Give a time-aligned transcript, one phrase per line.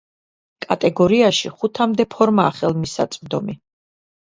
[0.65, 3.61] კატეგორიაში ხუთამდე ფორმაა ხელმისაწვდომი.